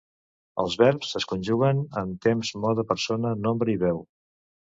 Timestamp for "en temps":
2.01-2.51